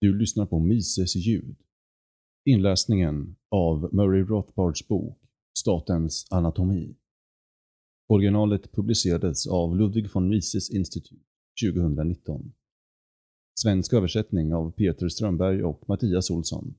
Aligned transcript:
Du 0.00 0.18
lyssnar 0.18 0.46
på 0.46 0.58
Mises 0.58 1.16
ljud. 1.16 1.56
Inläsningen 2.44 3.36
av 3.48 3.94
Murray 3.94 4.22
Rothbards 4.22 4.88
bok 4.88 5.18
Statens 5.58 6.26
anatomi. 6.30 6.96
Originalet 8.08 8.72
publicerades 8.72 9.46
av 9.46 9.76
Ludwig 9.76 10.10
von 10.14 10.28
Mises 10.28 10.70
Institut 10.70 11.26
2019. 11.64 12.52
Svensk 13.60 13.92
översättning 13.92 14.54
av 14.54 14.70
Peter 14.70 15.08
Strömberg 15.08 15.64
och 15.64 15.88
Mattias 15.88 16.30
Olsson. 16.30 16.74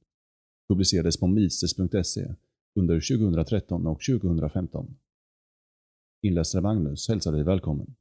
Publicerades 0.68 1.18
på 1.18 1.28
mises.se 1.28 2.36
under 2.76 3.18
2013 3.18 3.88
och 3.88 4.02
2015. 4.02 4.98
Inläsare 6.22 6.62
Magnus 6.62 7.08
hälsar 7.08 7.32
dig 7.32 7.44
välkommen. 7.44 7.96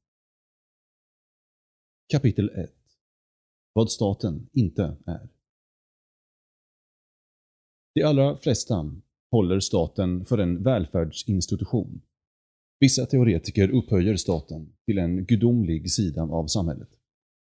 Kapitel 2.12 2.50
1 2.50 2.77
vad 3.79 3.90
staten 3.90 4.48
inte 4.52 4.96
är 5.06 5.29
De 7.94 8.03
allra 8.03 8.36
flesta 8.36 8.93
håller 9.30 9.61
staten 9.61 10.25
för 10.25 10.39
en 10.39 10.62
välfärdsinstitution. 10.62 12.00
Vissa 12.80 13.06
teoretiker 13.06 13.70
upphöjer 13.70 14.17
staten 14.17 14.72
till 14.86 14.98
en 14.98 15.26
gudomlig 15.26 15.90
sida 15.90 16.22
av 16.22 16.46
samhället. 16.46 16.89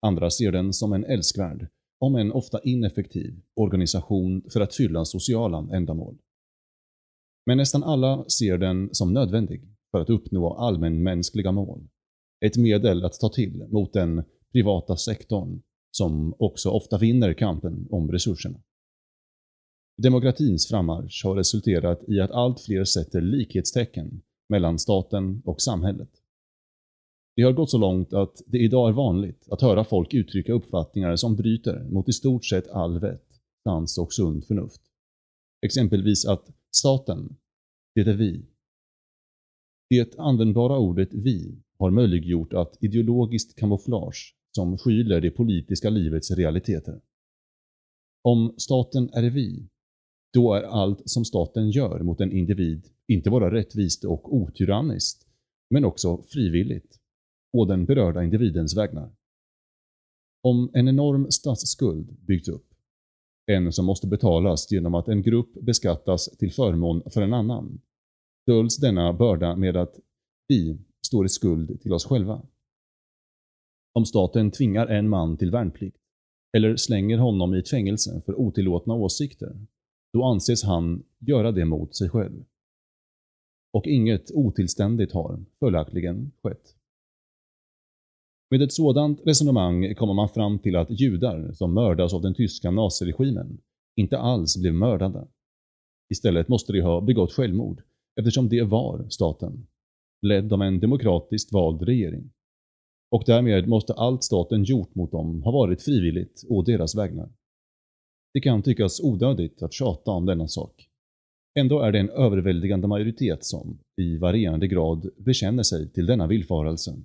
Andra 0.01 0.29
ser 0.29 0.51
den 0.51 0.73
som 0.73 0.93
en 0.93 1.05
älskvärd, 1.05 1.67
om 1.99 2.15
en 2.15 2.31
ofta 2.31 2.61
ineffektiv, 2.63 3.41
organisation 3.55 4.43
för 4.53 4.61
att 4.61 4.75
fylla 4.75 5.05
sociala 5.05 5.75
ändamål. 5.75 6.17
Men 7.45 7.57
nästan 7.57 7.83
alla 7.83 8.29
ser 8.29 8.57
den 8.57 8.89
som 8.91 9.13
nödvändig 9.13 9.61
för 9.91 9.99
att 9.99 10.09
uppnå 10.09 10.53
allmänmänskliga 10.53 11.51
mål. 11.51 11.87
Ett 12.45 12.57
medel 12.57 13.05
att 13.05 13.19
ta 13.19 13.29
till 13.29 13.67
mot 13.69 13.93
den 13.93 14.23
privata 14.51 14.97
sektorn 14.97 15.61
som 15.91 16.33
också 16.37 16.69
ofta 16.69 16.97
vinner 16.97 17.33
kampen 17.33 17.87
om 17.91 18.11
resurserna. 18.11 18.61
Demokratins 19.97 20.67
frammarsch 20.67 21.25
har 21.25 21.35
resulterat 21.35 22.09
i 22.09 22.19
att 22.19 22.31
allt 22.31 22.61
fler 22.61 22.85
sätter 22.85 23.21
likhetstecken 23.21 24.21
mellan 24.49 24.79
staten 24.79 25.41
och 25.45 25.61
samhället. 25.61 26.09
Det 27.35 27.43
har 27.43 27.51
gått 27.51 27.69
så 27.69 27.77
långt 27.77 28.13
att 28.13 28.41
det 28.45 28.57
idag 28.57 28.89
är 28.89 28.93
vanligt 28.93 29.47
att 29.51 29.61
höra 29.61 29.83
folk 29.83 30.13
uttrycka 30.13 30.53
uppfattningar 30.53 31.15
som 31.15 31.35
bryter 31.35 31.83
mot 31.83 32.09
i 32.09 32.13
stort 32.13 32.45
sett 32.45 32.67
all 32.67 32.99
vett, 32.99 33.41
sans 33.63 33.97
och 33.97 34.13
sund 34.13 34.45
förnuft. 34.45 34.81
Exempelvis 35.65 36.25
att 36.25 36.51
staten, 36.75 37.35
det 37.95 38.01
är 38.01 38.13
vi. 38.13 38.45
Det 39.89 40.19
användbara 40.19 40.77
ordet 40.77 41.09
vi 41.13 41.61
har 41.79 41.91
möjliggjort 41.91 42.53
att 42.53 42.83
ideologiskt 42.83 43.59
kamouflage 43.59 44.35
som 44.55 44.77
skyler 44.77 45.21
det 45.21 45.31
politiska 45.31 45.89
livets 45.89 46.31
realiteter. 46.31 47.01
Om 48.23 48.53
staten 48.57 49.09
är 49.13 49.29
vi, 49.29 49.69
då 50.33 50.53
är 50.53 50.63
allt 50.63 51.01
som 51.05 51.25
staten 51.25 51.69
gör 51.69 51.99
mot 51.99 52.21
en 52.21 52.31
individ 52.31 52.87
inte 53.07 53.29
bara 53.29 53.51
rättvist 53.51 54.05
och 54.05 54.35
otyranniskt, 54.35 55.27
men 55.69 55.85
också 55.85 56.23
frivilligt, 56.23 56.99
å 57.57 57.65
den 57.65 57.85
berörda 57.85 58.23
individens 58.23 58.77
vägnar. 58.77 59.11
Om 60.43 60.71
en 60.73 60.87
enorm 60.87 61.31
statsskuld 61.31 62.17
byggts 62.27 62.49
upp, 62.49 62.67
en 63.51 63.73
som 63.73 63.85
måste 63.85 64.07
betalas 64.07 64.71
genom 64.71 64.95
att 64.95 65.07
en 65.07 65.21
grupp 65.21 65.53
beskattas 65.53 66.37
till 66.37 66.51
förmån 66.51 67.01
för 67.13 67.21
en 67.21 67.33
annan, 67.33 67.81
döljs 68.45 68.77
denna 68.77 69.13
börda 69.13 69.55
med 69.55 69.77
att 69.77 69.99
vi 70.47 70.79
står 71.05 71.25
i 71.25 71.29
skuld 71.29 71.81
till 71.81 71.93
oss 71.93 72.05
själva. 72.05 72.45
Om 73.93 74.05
staten 74.05 74.51
tvingar 74.51 74.87
en 74.87 75.09
man 75.09 75.37
till 75.37 75.51
värnplikt, 75.51 75.97
eller 76.57 76.75
slänger 76.75 77.17
honom 77.17 77.55
i 77.55 77.59
ett 77.59 77.69
fängelse 77.69 78.21
för 78.25 78.39
otillåtna 78.39 78.93
åsikter, 78.93 79.65
då 80.13 80.23
anses 80.23 80.63
han 80.63 81.03
göra 81.19 81.51
det 81.51 81.65
mot 81.65 81.95
sig 81.95 82.09
själv. 82.09 82.43
Och 83.73 83.87
inget 83.87 84.31
otillständigt 84.31 85.11
har 85.11 85.45
följaktligen 85.59 86.31
skett. 86.43 86.75
Med 88.49 88.61
ett 88.61 88.73
sådant 88.73 89.21
resonemang 89.25 89.95
kommer 89.95 90.13
man 90.13 90.29
fram 90.29 90.59
till 90.59 90.75
att 90.75 90.99
judar 90.99 91.53
som 91.53 91.73
mördas 91.73 92.13
av 92.13 92.21
den 92.21 92.33
tyska 92.33 92.71
naziregimen 92.71 93.61
inte 93.95 94.17
alls 94.17 94.57
blev 94.57 94.73
mördade. 94.73 95.27
Istället 96.09 96.47
måste 96.47 96.73
de 96.73 96.81
ha 96.81 97.01
begått 97.01 97.31
självmord 97.31 97.81
eftersom 98.19 98.49
det 98.49 98.63
var 98.63 99.09
staten, 99.09 99.67
ledd 100.21 100.53
av 100.53 100.61
en 100.61 100.79
demokratiskt 100.79 101.53
vald 101.53 101.81
regering. 101.81 102.31
Och 103.11 103.23
därmed 103.25 103.67
måste 103.67 103.93
allt 103.93 104.23
staten 104.23 104.63
gjort 104.63 104.95
mot 104.95 105.11
dem 105.11 105.43
ha 105.43 105.51
varit 105.51 105.81
frivilligt 105.81 106.43
å 106.49 106.61
deras 106.61 106.95
vägnar. 106.95 107.29
Det 108.33 108.41
kan 108.41 108.61
tyckas 108.61 108.99
onödigt 108.99 109.61
att 109.63 109.73
tjata 109.73 110.11
om 110.11 110.25
denna 110.25 110.47
sak. 110.47 110.87
Ändå 111.59 111.79
är 111.79 111.91
det 111.91 111.99
en 111.99 112.09
överväldigande 112.09 112.87
majoritet 112.87 113.45
som, 113.45 113.79
i 114.01 114.17
varierande 114.17 114.67
grad, 114.67 115.09
bekänner 115.17 115.63
sig 115.63 115.91
till 115.91 116.05
denna 116.05 116.27
villfarelse. 116.27 117.03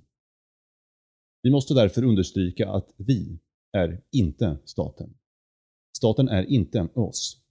Vi 1.43 1.51
måste 1.51 1.73
därför 1.73 2.03
understryka 2.03 2.69
att 2.69 2.93
vi 2.97 3.39
är 3.77 4.01
inte 4.11 4.57
staten. 4.65 5.13
Staten 5.97 6.29
är 6.29 6.43
inte 6.43 6.87
oss. 6.93 7.41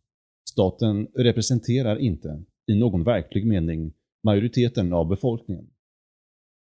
Staten 0.51 1.07
representerar 1.15 1.97
inte, 1.97 2.45
i 2.67 2.75
någon 2.75 3.05
verklig 3.05 3.47
mening, 3.47 3.93
majoriteten 4.25 4.93
av 4.93 5.09
befolkningen. 5.09 5.71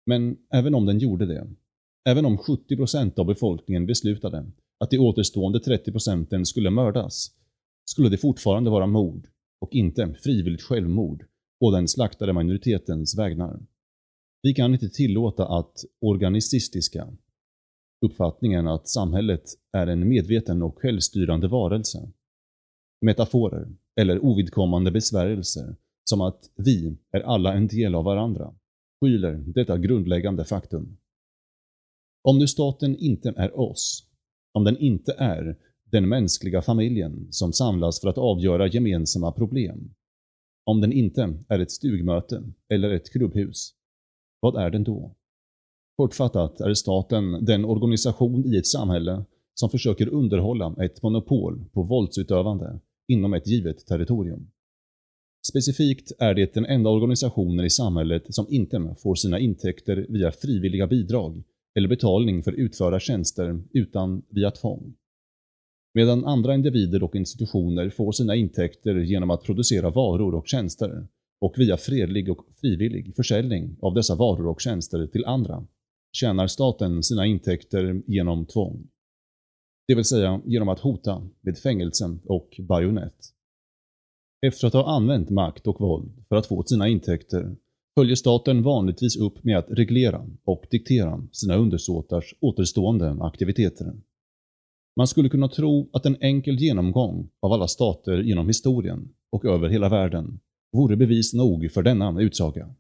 Men 0.06 0.36
även 0.52 0.74
om 0.74 0.86
den 0.86 0.98
gjorde 0.98 1.26
det, 1.26 1.48
även 2.08 2.26
om 2.26 2.38
70% 2.38 3.18
av 3.18 3.26
befolkningen 3.26 3.86
beslutade 3.86 4.46
att 4.80 4.90
de 4.90 4.98
återstående 4.98 5.58
30% 5.58 6.44
skulle 6.44 6.70
mördas, 6.70 7.30
skulle 7.84 8.08
det 8.08 8.18
fortfarande 8.18 8.70
vara 8.70 8.86
mord 8.86 9.26
och 9.60 9.74
inte 9.74 10.14
frivilligt 10.22 10.62
självmord 10.62 11.24
på 11.60 11.70
den 11.70 11.88
slaktade 11.88 12.32
minoritetens 12.32 13.18
vägnar. 13.18 13.60
Vi 14.42 14.54
kan 14.54 14.72
inte 14.72 14.88
tillåta 14.88 15.46
att 15.48 15.84
organisistiska 16.00 17.08
uppfattningen 18.04 18.68
att 18.68 18.88
samhället 18.88 19.44
är 19.72 19.86
en 19.86 20.08
medveten 20.08 20.62
och 20.62 20.78
självstyrande 20.78 21.48
varelse, 21.48 22.12
metaforer 23.00 23.68
eller 24.00 24.24
ovidkommande 24.24 24.90
besvärjelser 24.90 25.76
som 26.04 26.20
att 26.20 26.50
vi 26.56 26.96
är 27.12 27.20
alla 27.20 27.54
en 27.54 27.66
del 27.66 27.94
av 27.94 28.04
varandra, 28.04 28.54
skyler 29.00 29.44
detta 29.46 29.78
grundläggande 29.78 30.44
faktum. 30.44 30.96
Om 32.28 32.38
nu 32.38 32.46
staten 32.46 32.96
inte 32.96 33.34
är 33.36 33.60
oss, 33.60 34.06
om 34.52 34.64
den 34.64 34.78
inte 34.78 35.12
är 35.18 35.56
den 35.90 36.08
mänskliga 36.08 36.62
familjen 36.62 37.28
som 37.30 37.52
samlas 37.52 38.00
för 38.00 38.08
att 38.08 38.18
avgöra 38.18 38.66
gemensamma 38.66 39.32
problem, 39.32 39.94
om 40.64 40.80
den 40.80 40.92
inte 40.92 41.38
är 41.48 41.58
ett 41.58 41.70
stugmöte 41.70 42.42
eller 42.68 42.90
ett 42.90 43.12
klubbhus, 43.12 43.74
vad 44.40 44.56
är 44.56 44.70
den 44.70 44.84
då? 44.84 45.14
Kortfattat 45.96 46.60
är 46.60 46.74
staten 46.74 47.44
den 47.44 47.64
organisation 47.64 48.54
i 48.54 48.56
ett 48.56 48.66
samhälle 48.66 49.24
som 49.54 49.70
försöker 49.70 50.08
underhålla 50.08 50.74
ett 50.80 51.02
monopol 51.02 51.64
på 51.72 51.82
våldsutövande 51.82 52.80
inom 53.08 53.34
ett 53.34 53.46
givet 53.46 53.86
territorium. 53.86 54.50
Specifikt 55.46 56.12
är 56.18 56.34
det 56.34 56.54
den 56.54 56.66
enda 56.66 56.90
organisationen 56.90 57.64
i 57.64 57.70
samhället 57.70 58.34
som 58.34 58.46
inte 58.48 58.94
får 58.98 59.14
sina 59.14 59.38
intäkter 59.38 60.06
via 60.08 60.32
frivilliga 60.32 60.86
bidrag 60.86 61.42
eller 61.78 61.88
betalning 61.88 62.42
för 62.42 62.52
utförda 62.52 63.00
tjänster 63.00 63.62
utan 63.70 64.22
via 64.28 64.50
tvång. 64.50 64.94
Medan 65.94 66.24
andra 66.24 66.54
individer 66.54 67.02
och 67.02 67.16
institutioner 67.16 67.90
får 67.90 68.12
sina 68.12 68.34
intäkter 68.34 68.94
genom 68.94 69.30
att 69.30 69.42
producera 69.42 69.90
varor 69.90 70.34
och 70.34 70.48
tjänster 70.48 71.06
och 71.40 71.54
via 71.58 71.76
fredlig 71.76 72.30
och 72.30 72.46
frivillig 72.60 73.16
försäljning 73.16 73.76
av 73.80 73.94
dessa 73.94 74.14
varor 74.14 74.46
och 74.46 74.60
tjänster 74.60 75.06
till 75.06 75.24
andra 75.24 75.66
tjänar 76.12 76.46
staten 76.46 77.02
sina 77.02 77.26
intäkter 77.26 78.02
genom 78.06 78.46
tvång. 78.46 78.88
Det 79.88 79.94
vill 79.94 80.04
säga 80.04 80.40
genom 80.44 80.68
att 80.68 80.80
hota 80.80 81.28
med 81.40 81.58
fängelse 81.58 82.18
och 82.24 82.60
bajonett. 82.68 83.16
Efter 84.46 84.66
att 84.66 84.72
ha 84.72 84.96
använt 84.96 85.30
makt 85.30 85.66
och 85.66 85.80
våld 85.80 86.24
för 86.28 86.36
att 86.36 86.46
få 86.46 86.62
sina 86.62 86.88
intäkter 86.88 87.56
följer 87.98 88.16
staten 88.16 88.62
vanligtvis 88.62 89.16
upp 89.16 89.44
med 89.44 89.58
att 89.58 89.70
reglera 89.70 90.26
och 90.44 90.66
diktera 90.70 91.28
sina 91.32 91.56
undersåtars 91.56 92.34
återstående 92.40 93.16
aktiviteter. 93.20 93.92
Man 94.96 95.06
skulle 95.06 95.28
kunna 95.28 95.48
tro 95.48 95.90
att 95.92 96.06
en 96.06 96.16
enkel 96.20 96.60
genomgång 96.60 97.30
av 97.40 97.52
alla 97.52 97.68
stater 97.68 98.22
genom 98.22 98.46
historien 98.46 99.08
och 99.32 99.44
över 99.44 99.68
hela 99.68 99.88
världen 99.88 100.40
vore 100.72 100.96
bevis 100.96 101.34
nog 101.34 101.70
för 101.72 101.82
denna 101.82 102.20
utsaga. 102.20 102.74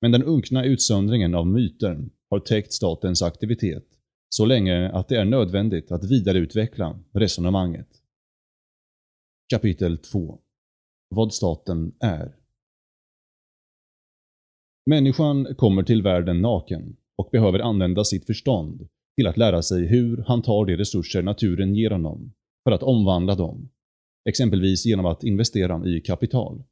Men 0.00 0.12
den 0.12 0.24
unkna 0.24 0.64
utsöndringen 0.64 1.34
av 1.34 1.46
myter 1.46 2.08
har 2.30 2.40
täckt 2.40 2.72
statens 2.72 3.22
aktivitet 3.22 3.86
så 4.28 4.46
länge 4.46 4.90
att 4.90 5.08
det 5.08 5.16
är 5.16 5.24
nödvändigt 5.24 5.92
att 5.92 6.10
vidareutveckla 6.10 6.98
resonemanget. 7.12 7.88
Kapitel 9.48 9.98
2 9.98 10.38
Vad 11.08 11.34
staten 11.34 11.92
är 12.00 12.36
Människan 14.86 15.54
kommer 15.54 15.82
till 15.82 16.02
världen 16.02 16.42
naken 16.42 16.96
och 17.16 17.28
behöver 17.32 17.58
använda 17.58 18.04
sitt 18.04 18.26
förstånd 18.26 18.88
till 19.16 19.26
att 19.26 19.36
lära 19.36 19.62
sig 19.62 19.86
hur 19.86 20.24
han 20.26 20.42
tar 20.42 20.66
de 20.66 20.76
resurser 20.76 21.22
naturen 21.22 21.74
ger 21.74 21.90
honom 21.90 22.32
för 22.64 22.72
att 22.72 22.82
omvandla 22.82 23.34
dem, 23.34 23.68
exempelvis 24.28 24.86
genom 24.86 25.06
att 25.06 25.24
investera 25.24 25.86
i 25.86 26.00
kapital, 26.00 26.62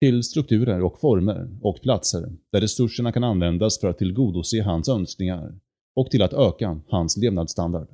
till 0.00 0.22
strukturer 0.22 0.82
och 0.82 1.00
former 1.00 1.58
och 1.62 1.82
platser 1.82 2.32
där 2.52 2.60
resurserna 2.60 3.12
kan 3.12 3.24
användas 3.24 3.80
för 3.80 3.88
att 3.88 3.98
tillgodose 3.98 4.62
hans 4.62 4.88
önskningar 4.88 5.58
och 5.96 6.10
till 6.10 6.22
att 6.22 6.32
öka 6.32 6.80
hans 6.88 7.16
levnadsstandard. 7.16 7.88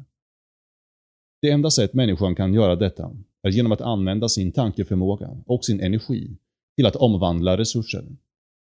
Det 1.43 1.51
enda 1.51 1.71
sätt 1.71 1.95
människan 1.95 2.35
kan 2.35 2.55
göra 2.55 2.77
detta 2.77 3.17
är 3.43 3.51
genom 3.51 3.73
att 3.73 3.81
använda 3.81 4.29
sin 4.29 4.53
tankeförmåga 4.53 5.31
och 5.47 5.65
sin 5.65 5.81
energi 5.81 6.37
till 6.77 6.87
att 6.87 6.97
omvandla 6.97 7.57
resurser, 7.57 8.05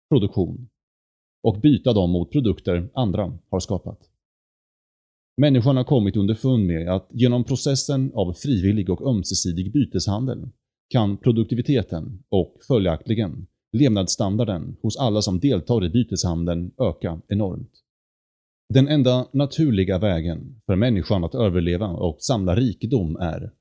produktion 0.09 0.67
och 1.43 1.59
byta 1.61 1.93
dem 1.93 2.11
mot 2.11 2.31
produkter 2.31 2.89
andra 2.93 3.37
har 3.49 3.59
skapat. 3.59 3.99
Människan 5.37 5.77
har 5.77 5.83
kommit 5.83 6.17
underfund 6.17 6.67
med 6.67 6.89
att 6.89 7.09
genom 7.11 7.43
processen 7.43 8.11
av 8.13 8.33
frivillig 8.33 8.89
och 8.89 9.09
ömsesidig 9.09 9.73
byteshandel 9.73 10.49
kan 10.89 11.17
produktiviteten 11.17 12.23
och 12.29 12.57
följaktligen 12.67 13.47
levnadsstandarden 13.77 14.77
hos 14.81 14.97
alla 14.97 15.21
som 15.21 15.39
deltar 15.39 15.85
i 15.85 15.89
byteshandeln 15.89 16.71
öka 16.77 17.21
enormt. 17.27 17.71
Den 18.73 18.87
enda 18.87 19.27
naturliga 19.33 19.97
vägen 19.99 20.61
för 20.65 20.75
människan 20.75 21.23
att 21.23 21.35
överleva 21.35 21.87
och 21.87 22.17
samla 22.21 22.55
rikedom 22.55 23.15
är, 23.15 23.51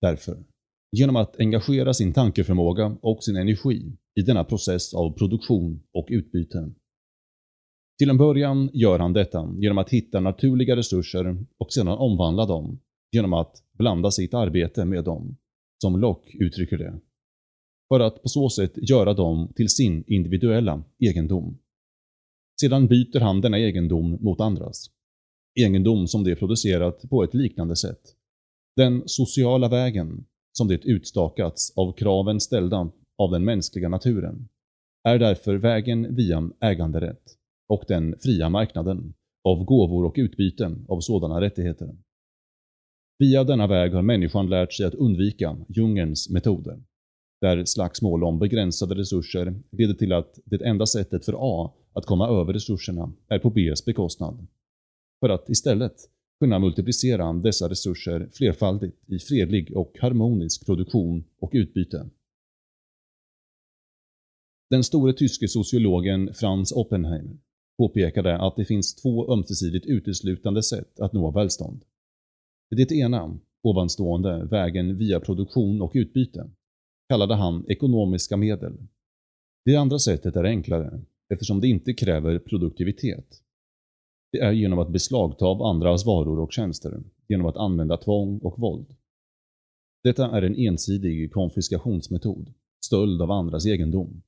därför, 0.00 0.44
genom 0.92 1.16
att 1.16 1.40
engagera 1.40 1.94
sin 1.94 2.12
tankeförmåga 2.12 2.96
och 3.02 3.24
sin 3.24 3.36
energi 3.36 3.96
i 4.14 4.22
denna 4.22 4.44
process 4.44 4.94
av 4.94 5.12
produktion 5.12 5.82
och 5.94 6.06
utbyte. 6.10 6.70
Till 7.98 8.10
en 8.10 8.18
början 8.18 8.70
gör 8.72 8.98
han 8.98 9.12
detta 9.12 9.54
genom 9.58 9.78
att 9.78 9.90
hitta 9.90 10.20
naturliga 10.20 10.76
resurser 10.76 11.46
och 11.58 11.72
sedan 11.72 11.88
omvandla 11.88 12.46
dem 12.46 12.80
genom 13.12 13.32
att 13.32 13.62
blanda 13.72 14.10
sitt 14.10 14.34
arbete 14.34 14.84
med 14.84 15.04
dem, 15.04 15.36
som 15.82 16.00
Locke 16.00 16.38
uttrycker 16.38 16.78
det. 16.78 17.00
För 17.88 18.00
att 18.00 18.22
på 18.22 18.28
så 18.28 18.50
sätt 18.50 18.72
göra 18.76 19.14
dem 19.14 19.52
till 19.56 19.68
sin 19.68 20.04
individuella 20.06 20.84
egendom. 20.98 21.58
Sedan 22.60 22.86
byter 22.86 23.20
han 23.20 23.40
denna 23.40 23.58
egendom 23.58 24.18
mot 24.20 24.40
andras. 24.40 24.90
Egendom 25.60 26.06
som 26.06 26.24
det 26.24 26.36
producerat 26.36 27.10
på 27.10 27.24
ett 27.24 27.34
liknande 27.34 27.76
sätt. 27.76 28.00
Den 28.76 29.02
sociala 29.06 29.68
vägen, 29.68 30.26
som 30.52 30.68
det 30.68 30.84
utstakats 30.84 31.72
av 31.76 31.92
kraven 31.92 32.40
ställda 32.40 32.90
av 33.18 33.30
den 33.30 33.44
mänskliga 33.44 33.88
naturen, 33.88 34.48
är 35.08 35.18
därför 35.18 35.56
vägen 35.56 36.14
via 36.16 36.50
äganderätt 36.60 37.38
och 37.68 37.84
den 37.88 38.14
fria 38.20 38.48
marknaden 38.48 39.14
av 39.44 39.64
gåvor 39.64 40.04
och 40.04 40.14
utbyten 40.16 40.86
av 40.88 41.00
sådana 41.00 41.40
rättigheter. 41.40 41.96
Via 43.18 43.44
denna 43.44 43.66
väg 43.66 43.92
har 43.92 44.02
människan 44.02 44.48
lärt 44.48 44.72
sig 44.72 44.86
att 44.86 44.94
undvika 44.94 45.56
djungelns 45.68 46.30
metoder, 46.30 46.82
där 47.40 47.64
slagsmål 47.64 48.24
om 48.24 48.38
begränsade 48.38 48.94
resurser 48.94 49.54
leder 49.70 49.94
till 49.94 50.12
att 50.12 50.38
det 50.44 50.66
enda 50.66 50.86
sättet 50.86 51.24
för 51.24 51.34
A 51.38 51.72
att 51.92 52.06
komma 52.06 52.28
över 52.28 52.52
resurserna 52.52 53.12
är 53.28 53.38
på 53.38 53.50
Bs 53.50 53.84
bekostnad. 53.84 54.46
För 55.20 55.28
att 55.28 55.48
istället 55.48 55.94
kunna 56.40 56.58
multiplicera 56.58 57.32
dessa 57.32 57.68
resurser 57.68 58.28
flerfaldigt 58.32 58.96
i 59.06 59.18
fredlig 59.18 59.76
och 59.76 59.96
harmonisk 60.00 60.66
produktion 60.66 61.24
och 61.40 61.50
utbyte. 61.54 62.10
Den 64.70 64.84
store 64.84 65.12
tyske 65.12 65.48
sociologen 65.48 66.34
Franz 66.34 66.72
Oppenheimer 66.72 67.38
påpekade 67.78 68.38
att 68.38 68.56
det 68.56 68.64
finns 68.64 68.94
två 68.94 69.32
ömsesidigt 69.32 69.86
uteslutande 69.86 70.62
sätt 70.62 71.00
att 71.00 71.12
nå 71.12 71.30
välstånd. 71.30 71.84
Det 72.70 72.92
ena, 72.92 73.38
ovanstående, 73.62 74.44
vägen 74.44 74.98
via 74.98 75.20
produktion 75.20 75.82
och 75.82 75.92
utbyte, 75.94 76.50
kallade 77.08 77.34
han 77.34 77.64
ekonomiska 77.68 78.36
medel. 78.36 78.78
Det 79.64 79.76
andra 79.76 79.98
sättet 79.98 80.36
är 80.36 80.44
enklare, 80.44 81.02
eftersom 81.32 81.60
det 81.60 81.68
inte 81.68 81.94
kräver 81.94 82.38
produktivitet. 82.38 83.40
Det 84.32 84.38
är 84.38 84.52
genom 84.52 84.78
att 84.78 84.92
beslagta 84.92 85.46
av 85.46 85.62
andras 85.62 86.06
varor 86.06 86.40
och 86.40 86.52
tjänster, 86.52 87.02
genom 87.28 87.46
att 87.46 87.56
använda 87.56 87.96
tvång 87.96 88.38
och 88.38 88.58
våld. 88.58 88.94
Detta 90.04 90.30
är 90.36 90.42
en 90.42 90.56
ensidig 90.56 91.32
konfiskationsmetod, 91.32 92.52
stöld 92.86 93.22
av 93.22 93.30
andras 93.30 93.66
egendom. 93.66 94.22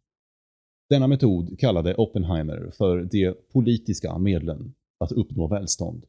Denna 0.88 1.06
metod 1.06 1.58
kallade 1.58 1.94
Oppenheimer 1.94 2.70
för 2.70 3.04
de 3.04 3.34
politiska 3.52 4.18
medlen 4.18 4.74
att 4.98 5.12
uppnå 5.12 5.46
välstånd. 5.46 6.06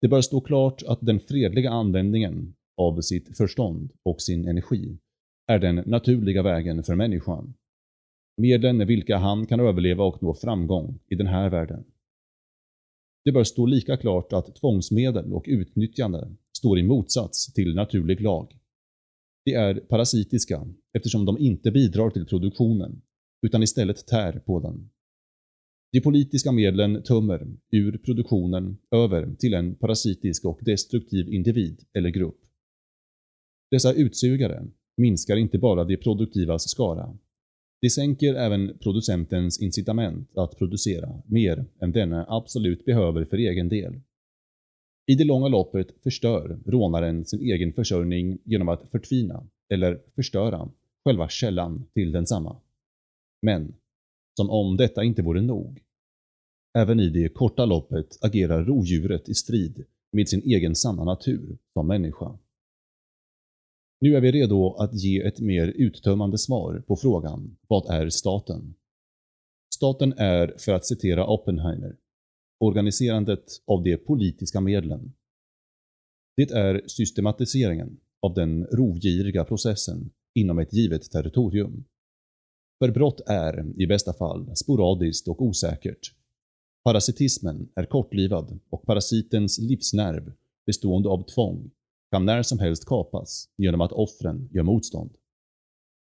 Det 0.00 0.08
bör 0.08 0.20
stå 0.20 0.40
klart 0.40 0.82
att 0.82 0.98
den 1.00 1.20
fredliga 1.20 1.70
användningen 1.70 2.54
av 2.76 3.00
sitt 3.00 3.36
förstånd 3.36 3.92
och 4.02 4.20
sin 4.20 4.48
energi 4.48 4.98
är 5.46 5.58
den 5.58 5.76
naturliga 5.76 6.42
vägen 6.42 6.82
för 6.82 6.94
människan. 6.94 7.54
Medlen 8.36 8.76
med 8.76 8.86
vilka 8.86 9.16
han 9.16 9.46
kan 9.46 9.60
överleva 9.60 10.04
och 10.04 10.22
nå 10.22 10.34
framgång 10.34 10.98
i 11.08 11.14
den 11.14 11.26
här 11.26 11.50
världen. 11.50 11.84
Det 13.24 13.32
bör 13.32 13.44
stå 13.44 13.66
lika 13.66 13.96
klart 13.96 14.32
att 14.32 14.56
tvångsmedel 14.56 15.32
och 15.32 15.44
utnyttjande 15.46 16.34
står 16.58 16.78
i 16.78 16.82
motsats 16.82 17.52
till 17.52 17.74
naturlig 17.74 18.20
lag. 18.20 18.58
De 19.44 19.54
är 19.54 19.74
parasitiska 19.74 20.68
eftersom 20.92 21.24
de 21.24 21.38
inte 21.38 21.70
bidrar 21.70 22.10
till 22.10 22.26
produktionen, 22.26 23.02
utan 23.46 23.62
istället 23.62 24.06
tär 24.06 24.32
på 24.38 24.60
den. 24.60 24.90
De 25.92 26.00
politiska 26.00 26.52
medlen 26.52 27.02
tömmer 27.02 27.46
ur 27.70 27.98
produktionen 27.98 28.78
över 28.90 29.34
till 29.38 29.54
en 29.54 29.74
parasitisk 29.74 30.44
och 30.44 30.58
destruktiv 30.62 31.28
individ 31.28 31.84
eller 31.92 32.10
grupp. 32.10 32.40
Dessa 33.70 33.92
utsugare 33.92 34.66
minskar 34.96 35.36
inte 35.36 35.58
bara 35.58 35.84
de 35.84 35.96
produktivas 35.96 36.68
skara. 36.70 37.18
De 37.80 37.90
sänker 37.90 38.34
även 38.34 38.78
producentens 38.78 39.62
incitament 39.62 40.36
att 40.36 40.58
producera 40.58 41.22
mer 41.26 41.64
än 41.80 41.92
denne 41.92 42.26
absolut 42.28 42.84
behöver 42.84 43.24
för 43.24 43.36
egen 43.36 43.68
del. 43.68 44.00
I 45.06 45.14
det 45.14 45.24
långa 45.24 45.48
loppet 45.48 46.02
förstör 46.02 46.58
rånaren 46.66 47.24
sin 47.24 47.40
egen 47.40 47.72
försörjning 47.72 48.38
genom 48.44 48.68
att 48.68 48.90
förtvina 48.90 49.46
eller 49.68 50.00
förstöra 50.14 50.68
själva 51.04 51.28
källan 51.28 51.86
till 51.94 52.12
densamma. 52.12 52.60
Men, 53.42 53.74
som 54.36 54.50
om 54.50 54.76
detta 54.76 55.04
inte 55.04 55.22
vore 55.22 55.40
nog, 55.40 55.82
även 56.78 57.00
i 57.00 57.10
det 57.10 57.28
korta 57.28 57.64
loppet 57.64 58.18
agerar 58.20 58.64
rovdjuret 58.64 59.28
i 59.28 59.34
strid 59.34 59.84
med 60.12 60.28
sin 60.28 60.42
egen 60.42 60.74
sanna 60.74 61.04
natur 61.04 61.58
som 61.72 61.86
människa. 61.86 62.38
Nu 64.00 64.16
är 64.16 64.20
vi 64.20 64.32
redo 64.32 64.74
att 64.74 64.94
ge 64.94 65.20
ett 65.20 65.40
mer 65.40 65.68
uttömmande 65.68 66.38
svar 66.38 66.84
på 66.86 66.96
frågan 66.96 67.56
Vad 67.68 67.90
är 67.90 68.08
staten? 68.08 68.74
Staten 69.74 70.12
är, 70.12 70.54
för 70.58 70.72
att 70.72 70.86
citera 70.86 71.26
Oppenheimer, 71.26 71.96
organiserandet 72.58 73.44
av 73.66 73.82
de 73.82 73.96
politiska 73.96 74.60
medlen. 74.60 75.12
Det 76.36 76.50
är 76.50 76.82
systematiseringen 76.86 78.00
av 78.22 78.34
den 78.34 78.64
rovgiriga 78.64 79.44
processen 79.44 80.10
inom 80.34 80.58
ett 80.58 80.72
givet 80.72 81.10
territorium. 81.10 81.84
För 82.78 82.90
brott 82.90 83.20
är, 83.26 83.82
i 83.82 83.86
bästa 83.86 84.12
fall, 84.12 84.56
sporadiskt 84.56 85.28
och 85.28 85.42
osäkert. 85.42 86.14
Parasitismen 86.84 87.68
är 87.74 87.84
kortlivad 87.84 88.58
och 88.70 88.86
parasitens 88.86 89.58
livsnerv, 89.58 90.32
bestående 90.66 91.08
av 91.08 91.22
tvång, 91.22 91.70
kan 92.10 92.24
när 92.24 92.42
som 92.42 92.58
helst 92.58 92.84
kapas 92.84 93.48
genom 93.56 93.80
att 93.80 93.92
offren 93.92 94.48
gör 94.52 94.62
motstånd. 94.62 95.10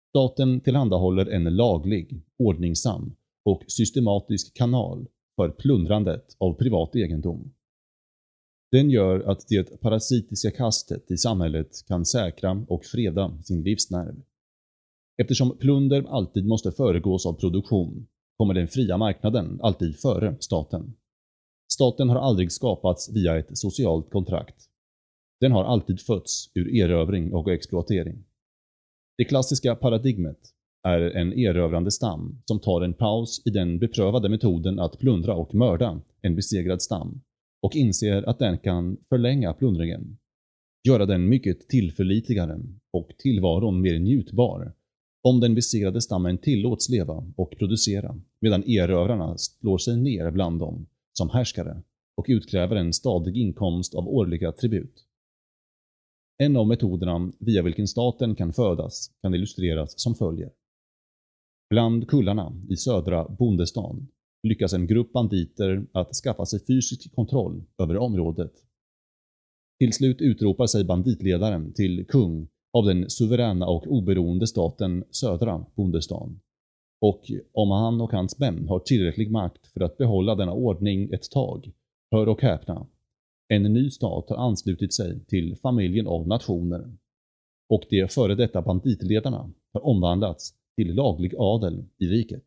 Staten 0.10 0.62
tillhandahåller 0.62 1.26
en 1.26 1.44
laglig, 1.44 2.22
ordningsam 2.38 3.16
och 3.46 3.64
systematisk 3.68 4.54
kanal 4.54 5.08
för 5.36 5.50
plundrandet 5.50 6.36
av 6.38 6.54
privat 6.54 6.96
egendom. 6.96 7.54
Den 8.72 8.90
gör 8.90 9.20
att 9.20 9.48
det 9.48 9.82
parasitiska 9.82 10.52
kastet 10.52 11.12
i 11.12 11.18
samhället 11.18 11.86
kan 11.88 12.06
säkra 12.06 12.66
och 12.70 12.86
freda 12.86 13.38
sin 13.44 13.64
livsnerv. 13.64 14.16
Eftersom 15.22 15.58
plunder 15.58 16.06
alltid 16.10 16.46
måste 16.46 16.72
föregås 16.72 17.26
av 17.26 17.34
produktion 17.34 18.08
kommer 18.38 18.54
den 18.54 18.68
fria 18.68 18.98
marknaden 18.98 19.60
alltid 19.62 20.00
före 20.00 20.36
staten. 20.40 20.94
Staten 21.74 22.10
har 22.10 22.16
aldrig 22.16 22.52
skapats 22.52 23.16
via 23.16 23.38
ett 23.38 23.58
socialt 23.58 24.12
kontrakt. 24.12 24.56
Den 25.40 25.52
har 25.52 25.64
alltid 25.64 26.00
fötts 26.00 26.52
ur 26.54 26.76
erövring 26.76 27.34
och 27.34 27.52
exploatering. 27.52 28.24
Det 29.18 29.26
klassiska 29.26 29.76
paradigmet 29.76 30.40
är 30.84 31.00
en 31.00 31.34
erövrande 31.34 31.92
stam 31.92 32.42
som 32.46 32.60
tar 32.60 32.82
en 32.82 32.94
paus 32.94 33.42
i 33.46 33.50
den 33.50 33.80
beprövade 33.80 34.30
metoden 34.30 34.80
att 34.80 35.00
plundra 35.00 35.36
och 35.36 35.56
mörda 35.56 36.02
en 36.22 36.36
besegrad 36.36 36.82
stam 36.82 37.22
och 37.62 37.76
inser 37.76 38.30
att 38.30 38.40
den 38.40 38.58
kan 38.58 38.98
förlänga 39.10 39.54
plundringen, 39.54 40.18
göra 40.88 41.06
den 41.06 41.30
mycket 41.30 41.68
tillförlitligare 41.68 42.60
och 42.94 43.10
tillvaron 43.18 43.82
mer 43.82 44.00
njutbar 44.00 44.74
om 45.22 45.40
den 45.40 45.56
besegrade 45.56 46.02
stammen 46.02 46.38
tillåts 46.38 46.90
leva 46.90 47.24
och 47.36 47.58
producera 47.58 48.22
medan 48.42 48.64
erövrarna 48.70 49.38
slår 49.38 49.78
sig 49.78 49.98
ner 49.98 50.32
bland 50.32 50.60
dem 50.60 50.88
som 51.14 51.30
härskare 51.30 51.84
och 52.18 52.26
utkräver 52.30 52.76
en 52.76 52.94
stadig 52.94 53.38
inkomst 53.38 53.96
av 53.96 54.08
årliga 54.08 54.52
tribut. 54.52 55.06
En 56.38 56.58
av 56.58 56.68
metoderna 56.68 57.32
via 57.40 57.62
vilken 57.62 57.88
staten 57.88 58.36
kan 58.36 58.54
födas 58.54 59.12
kan 59.22 59.34
illustreras 59.34 59.94
som 60.02 60.16
följer. 60.16 60.52
Bland 61.70 62.08
kullarna 62.08 62.62
i 62.70 62.76
södra 62.76 63.30
Bondestan 63.30 64.08
lyckas 64.44 64.74
en 64.74 64.88
grupp 64.88 65.14
banditer 65.14 65.86
att 65.92 66.16
skaffa 66.16 66.46
sig 66.46 66.66
fysisk 66.66 67.16
kontroll 67.16 67.64
över 67.78 67.98
området. 67.98 68.54
Till 69.80 69.94
slut 69.94 70.22
utropar 70.22 70.68
sig 70.68 70.84
banditledaren 70.84 71.74
till 71.74 72.06
kung 72.08 72.48
av 72.78 72.86
den 72.86 73.10
suveräna 73.10 73.68
och 73.68 73.88
oberoende 73.88 74.48
staten 74.48 75.04
södra 75.12 75.66
Bondestan. 75.76 76.40
Och 77.02 77.22
om 77.54 77.72
han 77.72 78.02
och 78.02 78.12
hans 78.12 78.40
män 78.40 78.68
har 78.68 78.80
tillräcklig 78.80 79.32
makt 79.32 79.68
för 79.68 79.82
att 79.82 79.98
behålla 79.98 80.36
denna 80.36 80.54
ordning 80.54 81.10
ett 81.14 81.32
tag, 81.32 81.72
hör 82.12 82.30
och 82.30 82.42
häpna, 82.42 82.88
en 83.48 83.64
ny 83.64 83.90
stat 83.90 84.30
har 84.30 84.38
anslutit 84.38 84.94
sig 84.94 85.26
till 85.26 85.56
familjen 85.56 86.08
av 86.08 86.28
nationer. 86.28 86.98
Och 87.70 87.84
de 87.90 88.08
före 88.08 88.36
detta 88.36 88.62
banditledarna 88.62 89.52
har 89.74 89.86
omvandlats 89.86 90.54
till 90.76 90.96
laglig 90.96 91.34
adel 91.38 91.86
i 91.98 92.06
riket. 92.06 92.44